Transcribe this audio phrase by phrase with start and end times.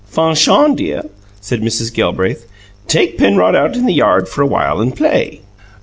[0.09, 1.03] "Fanchon, dear,"
[1.41, 1.93] said Mrs.
[1.93, 2.47] Gelbraith,
[2.87, 5.41] "take Penrod out in the yard for a while, and play."